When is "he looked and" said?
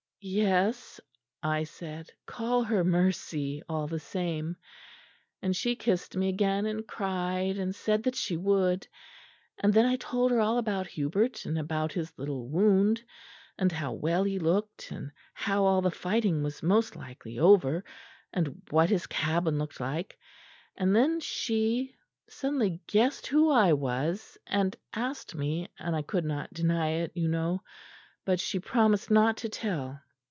14.23-15.11